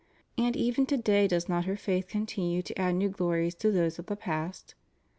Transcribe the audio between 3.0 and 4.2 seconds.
glories to those of the